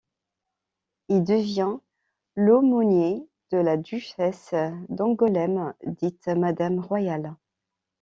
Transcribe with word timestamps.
Il 1.09 1.23
devient 1.23 1.75
l'aumônier 2.35 3.29
de 3.51 3.59
la 3.59 3.77
duchesse 3.77 4.55
d'Angoulême, 4.89 5.75
dite 5.85 6.27
Madame 6.27 6.79
Royale. 6.79 7.35